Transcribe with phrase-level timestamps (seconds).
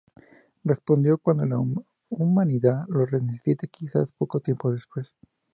[0.63, 1.59] Respondió: "Cuándo la
[2.09, 5.15] humanidad lo necesite, quizás poco tiempo antes.